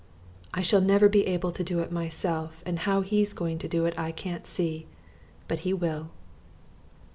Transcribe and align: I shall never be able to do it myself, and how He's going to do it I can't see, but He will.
I 0.51 0.63
shall 0.63 0.81
never 0.81 1.07
be 1.07 1.27
able 1.27 1.51
to 1.51 1.63
do 1.63 1.77
it 1.81 1.91
myself, 1.91 2.63
and 2.65 2.79
how 2.79 3.01
He's 3.01 3.33
going 3.33 3.59
to 3.59 3.67
do 3.67 3.85
it 3.85 3.93
I 3.99 4.11
can't 4.11 4.47
see, 4.47 4.87
but 5.47 5.59
He 5.59 5.73
will. 5.73 6.09